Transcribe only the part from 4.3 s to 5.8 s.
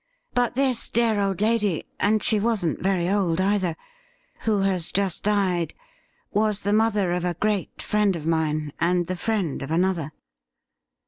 who has just died